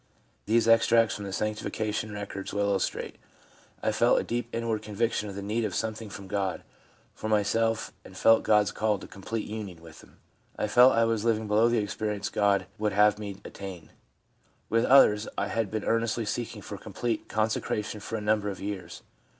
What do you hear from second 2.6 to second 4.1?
illustrate:' I